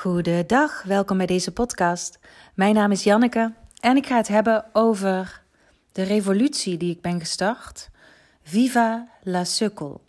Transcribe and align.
Goedendag, 0.00 0.82
welkom 0.82 1.16
bij 1.16 1.26
deze 1.26 1.52
podcast. 1.52 2.18
Mijn 2.54 2.74
naam 2.74 2.90
is 2.90 3.04
Janneke 3.04 3.52
en 3.80 3.96
ik 3.96 4.06
ga 4.06 4.16
het 4.16 4.28
hebben 4.28 4.64
over 4.72 5.42
de 5.92 6.02
revolutie 6.02 6.76
die 6.76 6.90
ik 6.90 7.00
ben 7.00 7.20
gestart. 7.20 7.90
Viva 8.42 9.08
la 9.22 9.44
sukkel. 9.44 10.04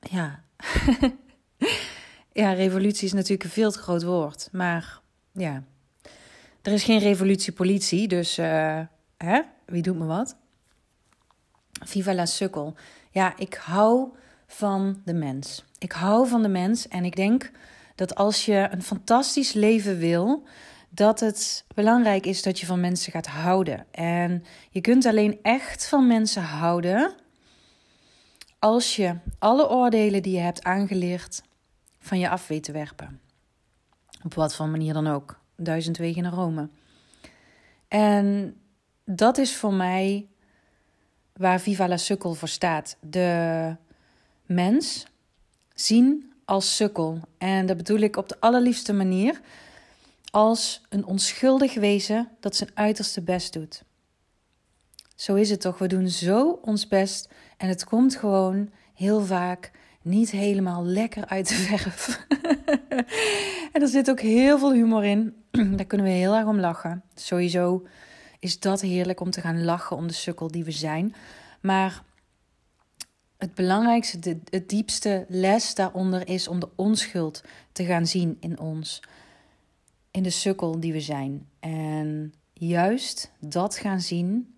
Ja. 0.00 0.42
ja, 2.42 2.52
revolutie 2.52 3.06
is 3.06 3.12
natuurlijk 3.12 3.44
een 3.44 3.50
veel 3.50 3.70
te 3.70 3.78
groot 3.78 4.02
woord, 4.02 4.48
maar 4.52 5.00
ja. 5.32 5.62
Er 6.62 6.72
is 6.72 6.84
geen 6.84 7.00
revolutiepolitie, 7.00 8.08
dus 8.08 8.38
uh, 8.38 8.80
hè? 9.16 9.40
wie 9.66 9.82
doet 9.82 9.98
me 9.98 10.04
wat? 10.04 10.36
Viva 11.84 12.14
la 12.14 12.26
sukkel. 12.26 12.74
Ja, 13.10 13.36
ik 13.36 13.54
hou 13.54 14.08
van 14.46 15.02
de 15.04 15.14
mens. 15.14 15.64
Ik 15.78 15.92
hou 15.92 16.28
van 16.28 16.42
de 16.42 16.48
mens 16.48 16.88
en 16.88 17.04
ik 17.04 17.16
denk 17.16 17.50
dat 17.96 18.14
als 18.14 18.44
je 18.44 18.68
een 18.70 18.82
fantastisch 18.82 19.52
leven 19.52 19.98
wil, 19.98 20.42
dat 20.88 21.20
het 21.20 21.64
belangrijk 21.74 22.26
is 22.26 22.42
dat 22.42 22.60
je 22.60 22.66
van 22.66 22.80
mensen 22.80 23.12
gaat 23.12 23.26
houden. 23.26 23.86
En 23.90 24.44
je 24.70 24.80
kunt 24.80 25.06
alleen 25.06 25.38
echt 25.42 25.88
van 25.88 26.06
mensen 26.06 26.42
houden 26.42 27.14
als 28.58 28.96
je 28.96 29.16
alle 29.38 29.70
oordelen 29.70 30.22
die 30.22 30.34
je 30.34 30.40
hebt 30.40 30.64
aangeleerd 30.64 31.42
van 31.98 32.18
je 32.18 32.28
af 32.28 32.46
weet 32.46 32.64
te 32.64 32.72
werpen. 32.72 33.20
Op 34.24 34.34
wat 34.34 34.54
voor 34.54 34.68
manier 34.68 34.92
dan 34.92 35.06
ook. 35.06 35.40
Duizend 35.56 35.96
wegen 35.96 36.22
naar 36.22 36.32
Rome. 36.32 36.68
En 37.88 38.56
dat 39.04 39.38
is 39.38 39.56
voor 39.56 39.74
mij 39.74 40.26
waar 41.32 41.60
Viva 41.60 41.88
la 41.88 41.96
Sukkel 41.96 42.34
voor 42.34 42.48
staat. 42.48 42.96
De 43.00 43.76
mens 44.46 45.06
zien 45.74 46.32
als 46.46 46.76
sukkel. 46.76 47.20
En 47.38 47.66
dat 47.66 47.76
bedoel 47.76 47.98
ik 47.98 48.16
op 48.16 48.28
de 48.28 48.36
allerliefste 48.40 48.92
manier. 48.92 49.40
Als 50.30 50.82
een 50.88 51.04
onschuldig 51.04 51.74
wezen 51.74 52.28
dat 52.40 52.56
zijn 52.56 52.70
uiterste 52.74 53.22
best 53.22 53.52
doet. 53.52 53.82
Zo 55.16 55.34
is 55.34 55.50
het 55.50 55.60
toch. 55.60 55.78
We 55.78 55.86
doen 55.86 56.08
zo 56.08 56.58
ons 56.62 56.88
best 56.88 57.28
en 57.56 57.68
het 57.68 57.84
komt 57.84 58.16
gewoon 58.16 58.70
heel 58.94 59.24
vaak 59.24 59.70
niet 60.02 60.30
helemaal 60.30 60.84
lekker 60.84 61.26
uit 61.26 61.48
de 61.48 61.54
verf. 61.76 62.26
en 63.72 63.82
er 63.82 63.88
zit 63.88 64.10
ook 64.10 64.20
heel 64.20 64.58
veel 64.58 64.72
humor 64.72 65.04
in. 65.04 65.34
Daar 65.76 65.86
kunnen 65.86 66.06
we 66.06 66.12
heel 66.12 66.34
erg 66.34 66.46
om 66.46 66.60
lachen. 66.60 67.02
Sowieso 67.14 67.86
is 68.38 68.60
dat 68.60 68.80
heerlijk 68.80 69.20
om 69.20 69.30
te 69.30 69.40
gaan 69.40 69.64
lachen 69.64 69.96
om 69.96 70.06
de 70.06 70.12
sukkel 70.12 70.50
die 70.50 70.64
we 70.64 70.70
zijn. 70.70 71.14
Maar 71.60 72.02
het 73.36 73.54
belangrijkste, 73.54 74.18
de, 74.18 74.40
het 74.50 74.68
diepste 74.68 75.24
les 75.28 75.74
daaronder 75.74 76.28
is 76.28 76.48
om 76.48 76.60
de 76.60 76.68
onschuld 76.74 77.42
te 77.72 77.84
gaan 77.84 78.06
zien 78.06 78.36
in 78.40 78.58
ons. 78.58 79.02
In 80.10 80.22
de 80.22 80.30
sukkel 80.30 80.80
die 80.80 80.92
we 80.92 81.00
zijn. 81.00 81.48
En 81.60 82.34
juist 82.52 83.32
dat 83.40 83.76
gaan 83.76 84.00
zien 84.00 84.54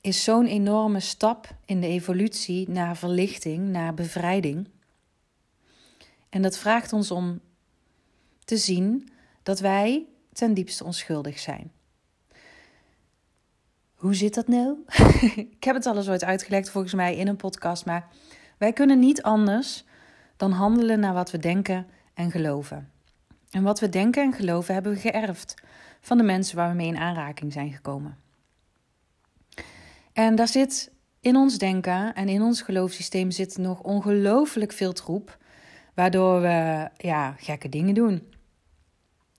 is 0.00 0.24
zo'n 0.24 0.46
enorme 0.46 1.00
stap 1.00 1.56
in 1.64 1.80
de 1.80 1.86
evolutie 1.86 2.68
naar 2.68 2.96
verlichting, 2.96 3.68
naar 3.68 3.94
bevrijding. 3.94 4.68
En 6.28 6.42
dat 6.42 6.58
vraagt 6.58 6.92
ons 6.92 7.10
om 7.10 7.40
te 8.44 8.56
zien 8.56 9.08
dat 9.42 9.60
wij 9.60 10.06
ten 10.32 10.54
diepste 10.54 10.84
onschuldig 10.84 11.38
zijn. 11.38 11.72
Hoe 14.02 14.14
zit 14.14 14.34
dat 14.34 14.48
nou? 14.48 14.76
ik 15.56 15.64
heb 15.64 15.74
het 15.74 15.86
al 15.86 15.96
eens 15.96 16.08
ooit 16.08 16.24
uitgelegd 16.24 16.70
volgens 16.70 16.94
mij 16.94 17.16
in 17.16 17.28
een 17.28 17.36
podcast, 17.36 17.86
maar 17.86 18.08
wij 18.58 18.72
kunnen 18.72 18.98
niet 18.98 19.22
anders 19.22 19.84
dan 20.36 20.52
handelen 20.52 21.00
naar 21.00 21.14
wat 21.14 21.30
we 21.30 21.38
denken 21.38 21.86
en 22.14 22.30
geloven. 22.30 22.90
En 23.50 23.62
wat 23.62 23.80
we 23.80 23.88
denken 23.88 24.22
en 24.22 24.32
geloven 24.32 24.74
hebben 24.74 24.92
we 24.92 24.98
geërfd 24.98 25.54
van 26.00 26.16
de 26.16 26.22
mensen 26.22 26.56
waar 26.56 26.68
we 26.68 26.76
mee 26.76 26.86
in 26.86 26.96
aanraking 26.96 27.52
zijn 27.52 27.72
gekomen. 27.72 28.18
En 30.12 30.34
daar 30.34 30.48
zit 30.48 30.90
in 31.20 31.36
ons 31.36 31.58
denken 31.58 32.14
en 32.14 32.28
in 32.28 32.42
ons 32.42 32.62
geloofssysteem 32.62 33.30
zit 33.30 33.58
nog 33.58 33.82
ongelooflijk 33.82 34.72
veel 34.72 34.92
troep, 34.92 35.38
waardoor 35.94 36.40
we 36.40 36.88
ja, 36.96 37.34
gekke 37.38 37.68
dingen 37.68 37.94
doen. 37.94 38.31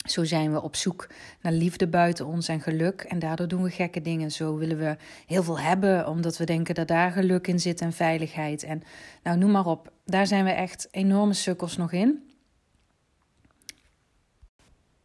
Zo 0.03 0.23
zijn 0.23 0.51
we 0.51 0.61
op 0.61 0.75
zoek 0.75 1.07
naar 1.41 1.53
liefde 1.53 1.87
buiten 1.87 2.25
ons 2.25 2.47
en 2.47 2.61
geluk. 2.61 3.01
En 3.01 3.19
daardoor 3.19 3.47
doen 3.47 3.63
we 3.63 3.69
gekke 3.69 4.01
dingen. 4.01 4.31
Zo 4.31 4.55
willen 4.57 4.77
we 4.77 4.97
heel 5.25 5.43
veel 5.43 5.59
hebben, 5.59 6.07
omdat 6.07 6.37
we 6.37 6.45
denken 6.45 6.75
dat 6.75 6.87
daar 6.87 7.11
geluk 7.11 7.47
in 7.47 7.59
zit 7.59 7.81
en 7.81 7.93
veiligheid. 7.93 8.63
En 8.63 8.81
nou, 9.23 9.37
noem 9.37 9.51
maar 9.51 9.65
op. 9.65 9.91
Daar 10.05 10.27
zijn 10.27 10.43
we 10.43 10.51
echt 10.51 10.87
enorme 10.91 11.33
sukkels 11.33 11.77
nog 11.77 11.91
in. 11.91 12.31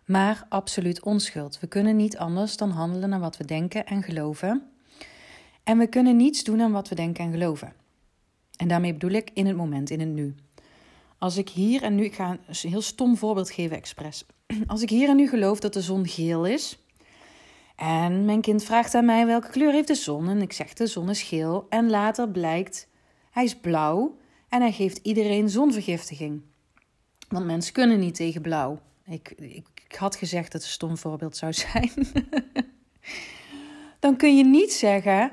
Maar 0.04 0.47
absoluut 0.48 1.03
onschuld. 1.03 1.60
We 1.60 1.66
kunnen 1.66 1.97
niet 1.97 2.19
anders 2.19 2.56
dan 2.56 2.70
handelen 2.70 3.09
naar 3.09 3.20
wat 3.20 3.36
we 3.36 3.44
denken 3.44 3.86
en 3.86 4.03
geloven. 4.03 4.70
En 5.65 5.78
we 5.78 5.86
kunnen 5.86 6.16
niets 6.16 6.44
doen 6.44 6.60
aan 6.60 6.72
wat 6.72 6.88
we 6.88 6.94
denken 6.94 7.25
en 7.25 7.32
geloven. 7.32 7.72
En 8.56 8.69
daarmee 8.69 8.92
bedoel 8.92 9.10
ik 9.10 9.30
in 9.34 9.47
het 9.47 9.56
moment, 9.56 9.91
in 9.91 10.00
het 10.00 10.09
nu. 10.09 10.34
Als 11.19 11.37
ik 11.37 11.49
hier 11.49 11.83
en 11.83 11.95
nu, 11.95 12.05
ik 12.05 12.15
ga 12.15 12.31
een 12.31 12.71
heel 12.71 12.83
stom 12.83 13.17
voorbeeld 13.17 13.51
geven, 13.51 13.77
expres. 13.77 14.25
Als 14.67 14.83
ik 14.83 14.91
hier 14.91 15.09
en 15.09 15.17
nu 15.17 15.29
geloof 15.29 15.61
dat 15.61 15.73
de 15.73 15.83
zon 15.83 16.06
geel 16.06 16.47
is. 16.47 16.79
En 17.77 18.25
mijn 18.25 18.41
kind 18.41 18.65
vraagt 18.65 18.95
aan 18.95 19.05
mij 19.05 19.27
welke 19.27 19.49
kleur 19.51 19.73
heeft 19.73 19.89
de 19.89 19.95
zon. 19.95 20.28
En 20.28 20.43
ik 20.43 20.53
zeg 20.53 20.73
de 20.73 20.87
zon 20.87 21.11
is 21.11 21.23
geel. 21.23 21.67
En 21.69 21.91
later 21.91 22.28
blijkt 22.28 22.89
hij 23.31 23.45
is 23.45 23.57
blauw. 23.57 24.17
En 24.49 24.61
hij 24.61 24.73
geeft 24.73 24.99
iedereen 25.03 25.49
zonvergiftiging. 25.49 26.43
Want 27.28 27.47
mensen 27.47 27.73
kunnen 27.73 27.99
niet 27.99 28.15
tegen 28.15 28.43
blauw. 28.43 28.78
Ik, 29.07 29.31
ik, 29.31 29.95
had 29.97 30.17
gezegd 30.17 30.53
dat 30.53 30.61
het 30.61 30.62
een 30.62 30.69
stom 30.69 30.97
voorbeeld 30.97 31.37
zou 31.37 31.53
zijn. 31.53 31.93
Dan 34.01 34.17
kun 34.17 34.37
je 34.37 34.45
niet 34.45 34.73
zeggen: 34.73 35.33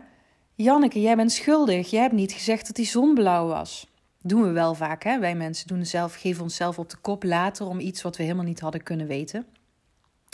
Janneke, 0.56 1.02
jij 1.02 1.16
bent 1.16 1.32
schuldig. 1.32 1.90
Jij 1.90 2.02
hebt 2.02 2.14
niet 2.14 2.32
gezegd 2.32 2.68
dat 2.68 2.76
die 2.76 2.86
zon 2.86 3.14
blauw 3.14 3.48
was 3.48 3.88
doen 4.28 4.42
we 4.42 4.52
wel 4.52 4.74
vaak. 4.74 5.04
Hè? 5.04 5.20
Wij 5.20 5.36
mensen 5.36 5.68
doen 5.68 5.86
zelf, 5.86 6.16
geven 6.16 6.44
onszelf 6.44 6.80
op 6.80 6.90
de 6.90 6.98
kop 7.02 7.24
later 7.24 7.68
om 7.68 7.80
iets 7.80 8.02
wat 8.02 8.18
we 8.18 8.24
helemaal 8.24 8.46
niet 8.46 8.60
hadden 8.60 8.84
kunnen 8.84 9.08
weten. 9.08 9.46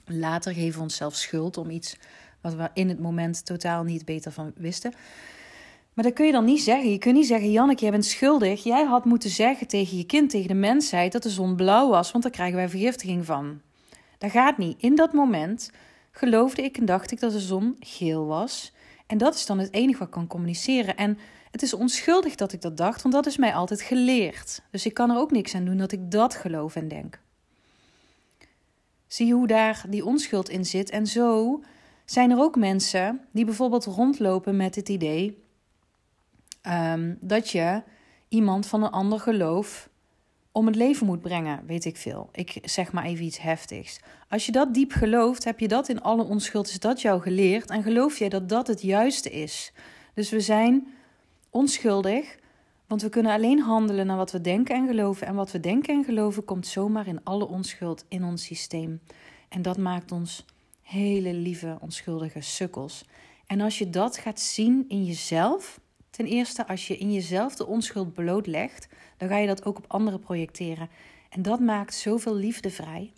Later 0.05 0.53
geven 0.53 0.77
we 0.77 0.83
onszelf 0.83 1.15
schuld 1.15 1.57
om 1.57 1.69
iets 1.69 1.97
wat 2.41 2.53
we 2.53 2.69
in 2.73 2.89
het 2.89 2.99
moment 2.99 3.45
totaal 3.45 3.83
niet 3.83 4.05
beter 4.05 4.31
van 4.31 4.51
wisten. 4.55 4.93
Maar 5.93 6.03
dat 6.03 6.13
kun 6.13 6.25
je 6.25 6.31
dan 6.31 6.45
niet 6.45 6.61
zeggen. 6.61 6.91
Je 6.91 6.97
kunt 6.97 7.15
niet 7.15 7.27
zeggen, 7.27 7.51
Janneke, 7.51 7.81
jij 7.81 7.91
bent 7.91 8.05
schuldig. 8.05 8.63
Jij 8.63 8.83
had 8.83 9.05
moeten 9.05 9.29
zeggen 9.29 9.67
tegen 9.67 9.97
je 9.97 10.05
kind, 10.05 10.29
tegen 10.29 10.47
de 10.47 10.53
mensheid, 10.53 11.11
dat 11.11 11.23
de 11.23 11.29
zon 11.29 11.55
blauw 11.55 11.89
was, 11.89 12.11
want 12.11 12.23
daar 12.23 12.33
krijgen 12.33 12.55
wij 12.55 12.69
vergiftiging 12.69 13.25
van. 13.25 13.61
Dat 14.17 14.31
gaat 14.31 14.57
niet. 14.57 14.81
In 14.81 14.95
dat 14.95 15.13
moment 15.13 15.71
geloofde 16.11 16.61
ik 16.61 16.77
en 16.77 16.85
dacht 16.85 17.11
ik 17.11 17.19
dat 17.19 17.31
de 17.31 17.39
zon 17.39 17.75
geel 17.79 18.25
was. 18.25 18.73
En 19.11 19.17
dat 19.17 19.35
is 19.35 19.45
dan 19.45 19.59
het 19.59 19.73
enige 19.73 19.97
wat 19.97 20.07
ik 20.07 20.13
kan 20.13 20.27
communiceren. 20.27 20.95
En 20.95 21.17
het 21.51 21.61
is 21.61 21.73
onschuldig 21.73 22.35
dat 22.35 22.53
ik 22.53 22.61
dat 22.61 22.77
dacht, 22.77 23.01
want 23.01 23.13
dat 23.13 23.25
is 23.25 23.37
mij 23.37 23.53
altijd 23.53 23.81
geleerd. 23.81 24.61
Dus 24.69 24.85
ik 24.85 24.93
kan 24.93 25.09
er 25.09 25.17
ook 25.17 25.31
niks 25.31 25.55
aan 25.55 25.65
doen 25.65 25.77
dat 25.77 25.91
ik 25.91 26.11
dat 26.11 26.35
geloof 26.35 26.75
en 26.75 26.87
denk. 26.87 27.21
Zie 29.07 29.27
je 29.27 29.33
hoe 29.33 29.47
daar 29.47 29.85
die 29.89 30.05
onschuld 30.05 30.49
in 30.49 30.65
zit? 30.65 30.89
En 30.89 31.07
zo 31.07 31.59
zijn 32.05 32.31
er 32.31 32.39
ook 32.39 32.55
mensen 32.55 33.21
die 33.31 33.45
bijvoorbeeld 33.45 33.85
rondlopen 33.85 34.55
met 34.55 34.75
het 34.75 34.89
idee 34.89 35.43
um, 36.67 37.17
dat 37.21 37.49
je 37.49 37.83
iemand 38.27 38.65
van 38.65 38.83
een 38.83 38.91
ander 38.91 39.19
geloof 39.19 39.89
om 40.51 40.65
het 40.65 40.75
leven 40.75 41.05
moet 41.05 41.21
brengen, 41.21 41.65
weet 41.65 41.85
ik 41.85 41.97
veel. 41.97 42.29
Ik 42.31 42.59
zeg 42.63 42.91
maar 42.91 43.03
even 43.03 43.25
iets 43.25 43.39
heftigs. 43.39 43.99
Als 44.29 44.45
je 44.45 44.51
dat 44.51 44.73
diep 44.73 44.91
gelooft, 44.91 45.43
heb 45.43 45.59
je 45.59 45.67
dat 45.67 45.89
in 45.89 46.01
alle 46.01 46.23
onschuld, 46.23 46.67
is 46.67 46.79
dat 46.79 47.01
jou 47.01 47.21
geleerd 47.21 47.69
en 47.69 47.83
geloof 47.83 48.19
jij 48.19 48.29
dat 48.29 48.49
dat 48.49 48.67
het 48.67 48.81
juiste 48.81 49.29
is. 49.29 49.73
Dus 50.13 50.29
we 50.29 50.39
zijn 50.39 50.87
onschuldig, 51.49 52.37
want 52.87 53.01
we 53.01 53.09
kunnen 53.09 53.31
alleen 53.31 53.59
handelen 53.59 54.05
naar 54.05 54.17
wat 54.17 54.31
we 54.31 54.41
denken 54.41 54.75
en 54.75 54.87
geloven. 54.87 55.27
En 55.27 55.35
wat 55.35 55.51
we 55.51 55.59
denken 55.59 55.93
en 55.93 56.03
geloven 56.03 56.45
komt 56.45 56.67
zomaar 56.67 57.07
in 57.07 57.23
alle 57.23 57.47
onschuld 57.47 58.05
in 58.07 58.23
ons 58.23 58.43
systeem. 58.43 59.01
En 59.49 59.61
dat 59.61 59.77
maakt 59.77 60.11
ons 60.11 60.45
hele 60.81 61.33
lieve, 61.33 61.77
onschuldige 61.81 62.41
sukkels. 62.41 63.05
En 63.47 63.61
als 63.61 63.77
je 63.77 63.89
dat 63.89 64.17
gaat 64.17 64.39
zien 64.39 64.85
in 64.87 65.03
jezelf, 65.03 65.79
ten 66.11 66.25
eerste 66.25 66.67
als 66.67 66.87
je 66.87 66.97
in 66.97 67.13
jezelf 67.13 67.55
de 67.55 67.67
onschuld 67.67 68.13
blootlegt, 68.13 68.87
dan 69.17 69.29
ga 69.29 69.37
je 69.37 69.47
dat 69.47 69.65
ook 69.65 69.77
op 69.77 69.85
anderen 69.87 70.19
projecteren. 70.19 70.89
En 71.29 71.41
dat 71.41 71.59
maakt 71.59 71.95
zoveel 71.95 72.35
liefde 72.35 72.69
vrij. 72.69 73.11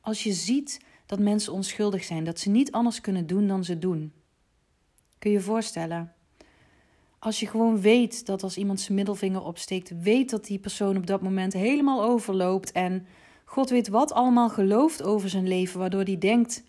Als 0.00 0.22
je 0.22 0.32
ziet 0.32 0.80
dat 1.06 1.18
mensen 1.18 1.52
onschuldig 1.52 2.04
zijn, 2.04 2.24
dat 2.24 2.38
ze 2.38 2.50
niet 2.50 2.72
anders 2.72 3.00
kunnen 3.00 3.26
doen 3.26 3.46
dan 3.46 3.64
ze 3.64 3.78
doen. 3.78 4.12
Kun 5.18 5.30
je 5.30 5.36
je 5.36 5.42
voorstellen? 5.42 6.12
Als 7.18 7.40
je 7.40 7.46
gewoon 7.46 7.80
weet 7.80 8.26
dat 8.26 8.42
als 8.42 8.56
iemand 8.56 8.80
zijn 8.80 8.94
middelvinger 8.94 9.42
opsteekt, 9.42 10.02
weet 10.02 10.30
dat 10.30 10.44
die 10.44 10.58
persoon 10.58 10.96
op 10.96 11.06
dat 11.06 11.22
moment 11.22 11.52
helemaal 11.52 12.02
overloopt 12.02 12.72
en 12.72 13.06
God 13.44 13.70
weet 13.70 13.88
wat 13.88 14.12
allemaal 14.12 14.48
gelooft 14.48 15.02
over 15.02 15.28
zijn 15.28 15.48
leven, 15.48 15.78
waardoor 15.78 16.02
hij 16.02 16.18
denkt 16.18 16.64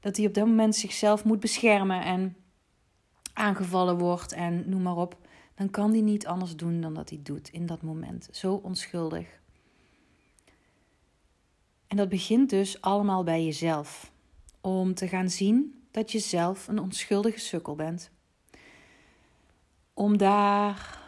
dat 0.00 0.16
hij 0.16 0.26
op 0.26 0.34
dat 0.34 0.46
moment 0.46 0.76
zichzelf 0.76 1.24
moet 1.24 1.40
beschermen 1.40 2.02
en 2.04 2.36
aangevallen 3.32 3.98
wordt 3.98 4.32
en 4.32 4.68
noem 4.68 4.82
maar 4.82 4.96
op, 4.96 5.16
dan 5.54 5.70
kan 5.70 5.90
hij 5.90 6.00
niet 6.00 6.26
anders 6.26 6.56
doen 6.56 6.80
dan 6.80 6.94
dat 6.94 7.08
hij 7.08 7.20
doet 7.22 7.48
in 7.48 7.66
dat 7.66 7.82
moment. 7.82 8.28
Zo 8.32 8.54
onschuldig. 8.54 9.40
En 11.86 11.96
dat 11.96 12.08
begint 12.08 12.50
dus 12.50 12.80
allemaal 12.80 13.24
bij 13.24 13.44
jezelf. 13.44 14.12
Om 14.60 14.94
te 14.94 15.08
gaan 15.08 15.30
zien 15.30 15.84
dat 15.90 16.12
je 16.12 16.18
zelf 16.18 16.68
een 16.68 16.78
onschuldige 16.78 17.38
sukkel 17.38 17.74
bent. 17.74 18.10
Om 19.94 20.16
daar 20.16 21.00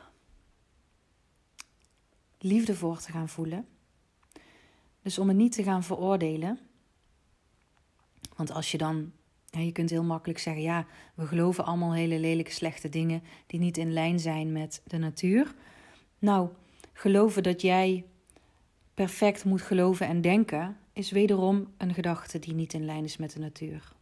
liefde 2.38 2.74
voor 2.74 2.98
te 2.98 3.12
gaan 3.12 3.28
voelen. 3.28 3.66
Dus 5.02 5.18
om 5.18 5.28
het 5.28 5.36
niet 5.36 5.52
te 5.52 5.62
gaan 5.62 5.82
veroordelen. 5.82 6.58
Want 8.36 8.50
als 8.50 8.70
je 8.70 8.78
dan, 8.78 9.12
je 9.62 9.72
kunt 9.72 9.90
heel 9.90 10.04
makkelijk 10.04 10.38
zeggen, 10.38 10.62
ja, 10.62 10.86
we 11.14 11.26
geloven 11.26 11.64
allemaal 11.64 11.94
hele 11.94 12.18
lelijke, 12.18 12.50
slechte 12.50 12.88
dingen 12.88 13.22
die 13.46 13.60
niet 13.60 13.76
in 13.76 13.92
lijn 13.92 14.20
zijn 14.20 14.52
met 14.52 14.82
de 14.86 14.98
natuur. 14.98 15.54
Nou, 16.18 16.48
geloven 16.92 17.42
dat 17.42 17.60
jij 17.60 18.04
perfect 18.94 19.44
moet 19.44 19.62
geloven 19.62 20.06
en 20.06 20.20
denken, 20.20 20.76
is 20.92 21.10
wederom 21.10 21.72
een 21.76 21.94
gedachte 21.94 22.38
die 22.38 22.54
niet 22.54 22.72
in 22.72 22.84
lijn 22.84 23.04
is 23.04 23.16
met 23.16 23.32
de 23.32 23.38
natuur. 23.38 23.92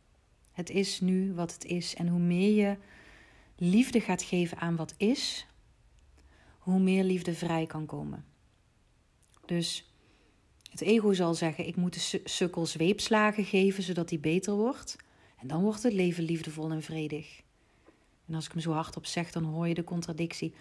Het 0.53 0.71
is 0.71 1.01
nu 1.01 1.35
wat 1.35 1.53
het 1.53 1.65
is. 1.65 1.95
En 1.95 2.09
hoe 2.09 2.21
meer 2.21 2.55
je 2.55 2.77
liefde 3.57 4.01
gaat 4.01 4.23
geven 4.23 4.59
aan 4.59 4.77
wat 4.77 4.95
is, 4.97 5.47
hoe 6.59 6.81
meer 6.81 7.05
liefde 7.05 7.35
vrij 7.35 7.67
kan 7.67 7.87
komen. 7.87 8.25
Dus 9.47 9.93
het 10.71 10.81
ego 10.81 11.13
zal 11.13 11.35
zeggen: 11.35 11.67
ik 11.67 11.77
moet 11.77 11.95
de 11.95 12.21
sukkel 12.25 12.67
zweepslagen 12.67 13.45
geven 13.45 13.83
zodat 13.83 14.11
hij 14.11 14.21
beter 14.21 14.55
wordt. 14.55 14.97
En 15.43 15.49
dan 15.49 15.63
wordt 15.63 15.83
het 15.83 15.93
leven 15.93 16.25
liefdevol 16.25 16.71
en 16.71 16.83
vredig. 16.83 17.43
En 18.27 18.35
als 18.35 18.47
ik 18.47 18.53
hem 18.53 18.61
zo 18.61 18.73
hardop 18.73 19.07
zeg, 19.07 19.31
dan 19.31 19.45
hoor 19.45 19.69
je 19.69 19.75
de 19.75 19.85
contradictie. 19.85 20.55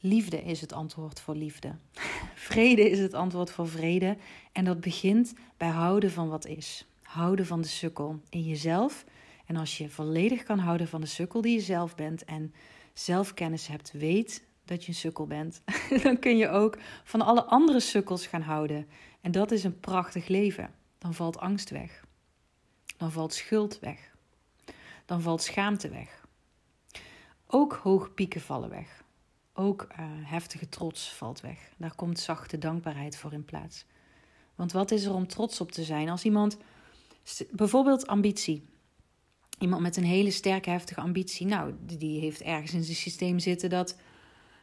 Liefde 0.00 0.42
is 0.42 0.60
het 0.60 0.72
antwoord 0.72 1.20
voor 1.20 1.34
liefde. 1.34 1.76
Vrede 2.48 2.90
is 2.90 2.98
het 2.98 3.14
antwoord 3.14 3.50
voor 3.50 3.68
vrede. 3.68 4.16
En 4.52 4.64
dat 4.64 4.80
begint 4.80 5.34
bij 5.56 5.68
houden 5.68 6.10
van 6.10 6.28
wat 6.28 6.46
is. 6.46 6.86
Houden 7.02 7.46
van 7.46 7.60
de 7.60 7.68
sukkel 7.68 8.20
in 8.28 8.42
jezelf. 8.42 9.04
En 9.46 9.56
als 9.56 9.78
je 9.78 9.88
volledig 9.88 10.42
kan 10.42 10.58
houden 10.58 10.88
van 10.88 11.00
de 11.00 11.06
sukkel 11.06 11.40
die 11.40 11.54
je 11.54 11.60
zelf 11.60 11.94
bent 11.94 12.24
en 12.24 12.54
zelfkennis 12.92 13.66
hebt, 13.66 13.92
weet 13.92 14.44
dat 14.64 14.82
je 14.82 14.88
een 14.88 14.94
sukkel 14.94 15.26
bent, 15.26 15.62
dan 16.02 16.18
kun 16.18 16.36
je 16.36 16.48
ook 16.48 16.78
van 17.04 17.22
alle 17.22 17.44
andere 17.44 17.80
sukkels 17.80 18.26
gaan 18.26 18.42
houden. 18.42 18.86
En 19.20 19.30
dat 19.30 19.50
is 19.50 19.64
een 19.64 19.80
prachtig 19.80 20.28
leven. 20.28 20.70
Dan 20.98 21.14
valt 21.14 21.38
angst 21.38 21.70
weg. 21.70 22.05
Dan 22.96 23.12
valt 23.12 23.34
schuld 23.34 23.78
weg. 23.78 24.14
Dan 25.04 25.20
valt 25.20 25.42
schaamte 25.42 25.88
weg. 25.88 26.24
Ook 27.46 27.72
hoge 27.72 28.10
pieken 28.10 28.40
vallen 28.40 28.68
weg. 28.68 29.04
Ook 29.52 29.86
uh, 29.90 29.96
heftige 30.22 30.68
trots 30.68 31.12
valt 31.12 31.40
weg. 31.40 31.72
Daar 31.76 31.94
komt 31.94 32.18
zachte 32.18 32.58
dankbaarheid 32.58 33.16
voor 33.16 33.32
in 33.32 33.44
plaats. 33.44 33.84
Want 34.54 34.72
wat 34.72 34.90
is 34.90 35.04
er 35.04 35.14
om 35.14 35.26
trots 35.26 35.60
op 35.60 35.72
te 35.72 35.84
zijn 35.84 36.08
als 36.08 36.24
iemand, 36.24 36.56
bijvoorbeeld 37.50 38.06
ambitie. 38.06 38.68
Iemand 39.58 39.82
met 39.82 39.96
een 39.96 40.04
hele 40.04 40.30
sterke, 40.30 40.70
heftige 40.70 41.00
ambitie, 41.00 41.46
nou, 41.46 41.74
die 41.80 42.20
heeft 42.20 42.42
ergens 42.42 42.72
in 42.72 42.84
zijn 42.84 42.96
systeem 42.96 43.38
zitten 43.38 43.70
dat 43.70 43.96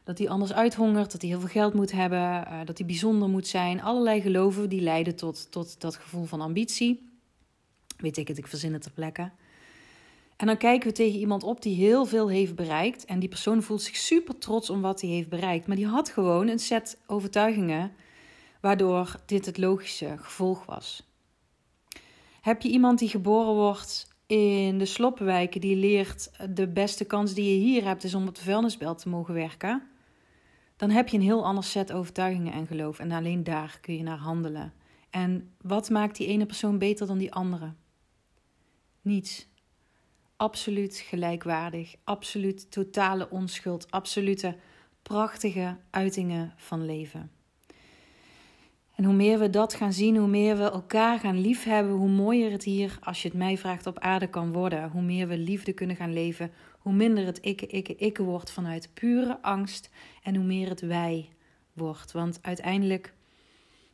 dat 0.03 0.17
hij 0.17 0.29
anders 0.29 0.53
uithongert, 0.53 1.11
dat 1.11 1.21
hij 1.21 1.29
heel 1.29 1.39
veel 1.39 1.49
geld 1.49 1.73
moet 1.73 1.91
hebben, 1.91 2.19
uh, 2.19 2.59
dat 2.65 2.77
hij 2.77 2.87
bijzonder 2.87 3.29
moet 3.29 3.47
zijn. 3.47 3.81
Allerlei 3.81 4.21
geloven 4.21 4.69
die 4.69 4.81
leiden 4.81 5.15
tot, 5.15 5.51
tot 5.51 5.81
dat 5.81 5.95
gevoel 5.95 6.25
van 6.25 6.41
ambitie. 6.41 7.12
Weet 8.03 8.17
ik 8.17 8.27
het, 8.27 8.37
ik 8.37 8.47
verzin 8.47 8.73
het 8.73 8.81
ter 8.81 8.91
plekke. 8.91 9.31
En 10.35 10.47
dan 10.47 10.57
kijken 10.57 10.87
we 10.87 10.93
tegen 10.93 11.19
iemand 11.19 11.43
op 11.43 11.61
die 11.61 11.75
heel 11.75 12.05
veel 12.05 12.29
heeft 12.29 12.55
bereikt. 12.55 13.05
En 13.05 13.19
die 13.19 13.29
persoon 13.29 13.61
voelt 13.61 13.81
zich 13.81 13.95
super 13.95 14.37
trots 14.37 14.69
om 14.69 14.81
wat 14.81 15.01
hij 15.01 15.09
heeft 15.09 15.29
bereikt. 15.29 15.67
Maar 15.67 15.75
die 15.75 15.87
had 15.87 16.09
gewoon 16.09 16.47
een 16.47 16.59
set 16.59 16.97
overtuigingen 17.07 17.91
waardoor 18.61 19.15
dit 19.25 19.45
het 19.45 19.57
logische 19.57 20.15
gevolg 20.17 20.65
was. 20.65 21.07
Heb 22.41 22.61
je 22.61 22.69
iemand 22.69 22.99
die 22.99 23.09
geboren 23.09 23.53
wordt 23.53 24.07
in 24.27 24.77
de 24.77 24.85
sloppenwijken 24.85 25.61
die 25.61 25.75
leert 25.75 26.31
de 26.49 26.67
beste 26.67 27.05
kans 27.05 27.33
die 27.33 27.53
je 27.53 27.65
hier 27.65 27.83
hebt 27.83 28.03
is 28.03 28.15
om 28.15 28.27
op 28.27 28.35
de 28.35 28.41
vuilnisbelt 28.41 28.99
te 28.99 29.09
mogen 29.09 29.33
werken? 29.33 29.91
dan 30.83 30.91
heb 30.91 31.07
je 31.07 31.17
een 31.17 31.23
heel 31.23 31.45
ander 31.45 31.63
set 31.63 31.91
overtuigingen 31.91 32.53
en 32.53 32.67
geloof. 32.67 32.99
En 32.99 33.11
alleen 33.11 33.43
daar 33.43 33.77
kun 33.81 33.97
je 33.97 34.03
naar 34.03 34.17
handelen. 34.17 34.73
En 35.09 35.49
wat 35.61 35.89
maakt 35.89 36.17
die 36.17 36.27
ene 36.27 36.45
persoon 36.45 36.77
beter 36.77 37.07
dan 37.07 37.17
die 37.17 37.33
andere? 37.33 37.73
Niets. 39.03 39.47
Absoluut 40.35 40.97
gelijkwaardig, 40.97 41.95
absoluut 42.03 42.71
totale 42.71 43.29
onschuld, 43.29 43.91
absolute 43.91 44.55
prachtige 45.01 45.77
uitingen 45.89 46.53
van 46.55 46.85
leven. 46.85 47.31
En 48.95 49.03
hoe 49.03 49.13
meer 49.13 49.39
we 49.39 49.49
dat 49.49 49.73
gaan 49.73 49.93
zien, 49.93 50.17
hoe 50.17 50.27
meer 50.27 50.57
we 50.57 50.63
elkaar 50.63 51.19
gaan 51.19 51.41
liefhebben, 51.41 51.93
hoe 51.93 52.09
mooier 52.09 52.51
het 52.51 52.63
hier, 52.63 52.97
als 53.01 53.21
je 53.21 53.27
het 53.27 53.37
mij 53.37 53.57
vraagt, 53.57 53.87
op 53.87 53.99
aarde 53.99 54.27
kan 54.27 54.51
worden. 54.51 54.89
Hoe 54.89 55.01
meer 55.01 55.27
we 55.27 55.37
liefde 55.37 55.73
kunnen 55.73 55.95
gaan 55.95 56.13
leven, 56.13 56.51
hoe 56.79 56.93
minder 56.93 57.25
het 57.25 57.39
ikke, 57.39 57.67
ikke, 57.67 57.95
ikke 57.95 58.23
wordt 58.23 58.51
vanuit 58.51 58.89
pure 58.93 59.41
angst 59.41 59.89
en 60.23 60.35
hoe 60.35 60.45
meer 60.45 60.69
het 60.69 60.81
wij 60.81 61.29
wordt. 61.73 62.11
Want 62.11 62.39
uiteindelijk 62.41 63.13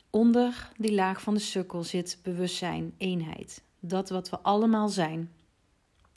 onder 0.09 0.71
die 0.77 0.93
laag 0.93 1.21
van 1.21 1.33
de 1.33 1.39
sukkel 1.39 1.83
zit 1.83 2.19
bewustzijn, 2.23 2.93
eenheid. 2.97 3.63
Dat 3.79 4.09
wat 4.09 4.29
we 4.29 4.39
allemaal 4.39 4.89
zijn. 4.89 5.31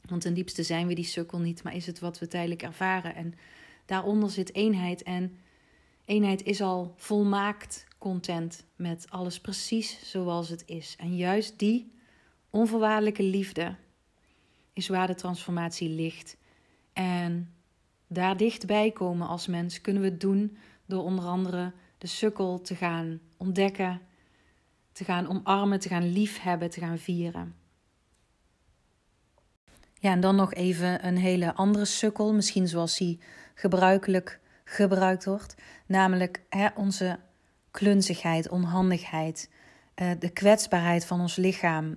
Want 0.08 0.22
ten 0.22 0.34
diepste 0.34 0.62
zijn 0.62 0.86
we 0.86 0.94
die 0.94 1.04
sukkel 1.04 1.38
niet, 1.38 1.62
maar 1.62 1.74
is 1.74 1.86
het 1.86 1.98
wat 1.98 2.18
we 2.18 2.26
tijdelijk 2.26 2.62
ervaren. 2.62 3.14
En 3.14 3.34
daaronder 3.86 4.30
zit 4.30 4.54
eenheid. 4.54 5.02
En 5.02 5.36
eenheid 6.04 6.42
is 6.42 6.60
al 6.60 6.94
volmaakt 6.96 7.86
content 7.98 8.64
met 8.76 9.06
alles 9.08 9.40
precies 9.40 10.10
zoals 10.10 10.48
het 10.48 10.62
is. 10.66 10.96
En 10.98 11.16
juist 11.16 11.58
die 11.58 11.92
onvoorwaardelijke 12.50 13.22
liefde 13.22 13.76
is 14.72 14.88
waar 14.88 15.06
de 15.06 15.14
transformatie 15.14 15.88
ligt. 15.88 16.36
En 16.92 17.54
daar 18.06 18.36
dichtbij 18.36 18.90
komen 18.90 19.28
als 19.28 19.46
mens 19.46 19.80
kunnen 19.80 20.02
we 20.02 20.08
het 20.08 20.20
doen 20.20 20.56
door 20.86 21.02
onder 21.02 21.24
andere 21.24 21.72
de 21.98 22.06
sukkel 22.06 22.60
te 22.60 22.74
gaan 22.74 23.20
ontdekken, 23.36 24.00
te 25.04 25.12
gaan 25.12 25.28
omarmen, 25.28 25.80
te 25.80 25.88
gaan 25.88 26.12
liefhebben, 26.12 26.70
te 26.70 26.80
gaan 26.80 26.98
vieren. 26.98 27.54
Ja, 29.94 30.10
en 30.10 30.20
dan 30.20 30.36
nog 30.36 30.54
even 30.54 31.06
een 31.06 31.16
hele 31.16 31.54
andere 31.54 31.84
sukkel, 31.84 32.34
misschien 32.34 32.68
zoals 32.68 32.96
die 32.96 33.20
gebruikelijk 33.54 34.40
gebruikt 34.64 35.24
wordt, 35.24 35.56
namelijk 35.86 36.42
hè, 36.48 36.68
onze 36.74 37.18
klunzigheid, 37.70 38.48
onhandigheid, 38.48 39.50
uh, 39.96 40.10
de 40.18 40.30
kwetsbaarheid 40.30 41.04
van 41.04 41.20
ons 41.20 41.36
lichaam. 41.36 41.96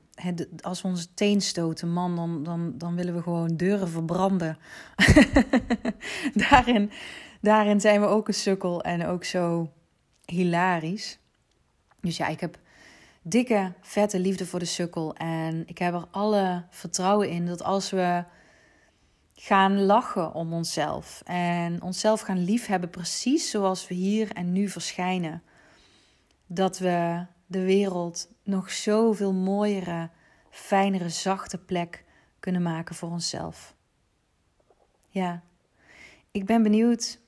als 0.61 0.81
we 0.81 0.87
onze 0.87 1.13
teen 1.13 1.41
stoten, 1.41 1.91
man, 1.91 2.15
dan, 2.15 2.43
dan, 2.43 2.77
dan 2.77 2.95
willen 2.95 3.15
we 3.15 3.21
gewoon 3.21 3.57
deuren 3.57 3.89
verbranden. 3.89 4.57
daarin, 6.49 6.91
daarin 7.41 7.81
zijn 7.81 8.01
we 8.01 8.07
ook 8.07 8.27
een 8.27 8.33
sukkel 8.33 8.83
en 8.83 9.05
ook 9.05 9.23
zo 9.23 9.71
hilarisch. 10.25 11.19
Dus 12.01 12.17
ja, 12.17 12.27
ik 12.27 12.39
heb 12.39 12.57
dikke, 13.27 13.73
vette 13.81 14.19
liefde 14.19 14.45
voor 14.45 14.59
de 14.59 14.65
sukkel. 14.65 15.15
En 15.15 15.67
ik 15.67 15.77
heb 15.77 15.93
er 15.93 16.07
alle 16.11 16.65
vertrouwen 16.69 17.29
in 17.29 17.45
dat 17.45 17.63
als 17.63 17.89
we 17.89 18.23
gaan 19.33 19.85
lachen 19.85 20.33
om 20.33 20.53
onszelf 20.53 21.21
en 21.25 21.81
onszelf 21.81 22.21
gaan 22.21 22.43
liefhebben, 22.43 22.89
precies 22.89 23.49
zoals 23.49 23.87
we 23.87 23.95
hier 23.95 24.31
en 24.31 24.51
nu 24.51 24.69
verschijnen, 24.69 25.43
dat 26.47 26.77
we 26.77 27.25
de 27.45 27.63
wereld 27.63 28.29
nog 28.43 28.71
zoveel 28.71 29.33
mooiere, 29.33 30.09
fijnere, 30.49 31.09
zachte 31.09 31.57
plek 31.57 32.03
kunnen 32.39 32.61
maken 32.61 32.95
voor 32.95 33.09
onszelf. 33.09 33.75
Ja, 35.09 35.43
ik 36.31 36.45
ben 36.45 36.63
benieuwd 36.63 37.19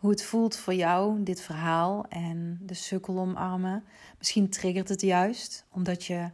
hoe 0.00 0.10
het 0.10 0.22
voelt 0.22 0.56
voor 0.56 0.74
jou, 0.74 1.22
dit 1.22 1.40
verhaal 1.40 2.04
en 2.08 2.58
de 2.62 2.74
sukkel 2.74 3.18
omarmen. 3.18 3.84
Misschien 4.18 4.48
triggert 4.48 4.88
het 4.88 5.00
juist, 5.00 5.66
omdat 5.70 6.04
je 6.04 6.30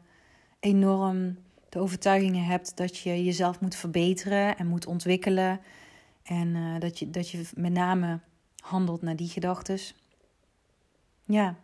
enorm 0.61 1.37
de 1.69 1.79
overtuigingen 1.79 2.45
hebt 2.45 2.77
dat 2.77 2.99
je 2.99 3.25
jezelf 3.25 3.61
moet 3.61 3.75
verbeteren 3.75 4.59
en 4.59 4.67
moet 4.67 4.87
ontwikkelen. 4.87 5.61
En 6.23 6.49
uh, 6.49 6.81
dat, 6.81 6.99
je, 6.99 7.11
dat 7.11 7.31
je 7.31 7.49
met 7.55 7.73
name 7.73 8.21
handelt 8.57 9.03
naar 9.03 9.17
die 9.17 9.29
gedachten. 9.29 9.79
Ja, 11.25 11.57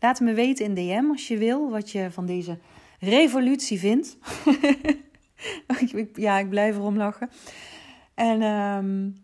Laat 0.00 0.20
me 0.20 0.32
weten 0.32 0.64
in 0.64 0.74
DM 0.74 1.10
als 1.10 1.28
je 1.28 1.36
wil 1.36 1.70
wat 1.70 1.90
je 1.90 2.10
van 2.10 2.26
deze 2.26 2.58
revolutie 2.98 3.78
vindt. 3.78 4.16
ja, 6.14 6.38
ik 6.38 6.48
blijf 6.48 6.76
erom 6.76 6.96
lachen. 6.96 7.30
En 8.14 8.42
um, 8.42 9.16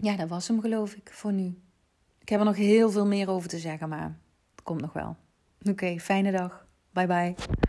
ja, 0.00 0.16
dat 0.16 0.28
was 0.28 0.48
hem 0.48 0.60
geloof 0.60 0.94
ik 0.94 1.10
voor 1.12 1.32
nu. 1.32 1.58
Ik 2.18 2.28
heb 2.28 2.38
er 2.38 2.46
nog 2.46 2.56
heel 2.56 2.90
veel 2.90 3.06
meer 3.06 3.28
over 3.28 3.48
te 3.48 3.58
zeggen, 3.58 3.88
maar 3.88 4.18
het 4.50 4.62
komt 4.62 4.80
nog 4.80 4.92
wel. 4.92 5.16
Oké, 5.70 5.98
fijne 5.98 6.32
dag. 6.32 6.66
Bye 6.90 7.06
bye. 7.06 7.67